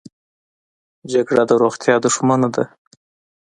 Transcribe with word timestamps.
جګړه 1.11 1.43
د 1.49 1.51
روغتیا 1.63 1.95
دښمنه 2.05 2.47
ده 2.55 2.63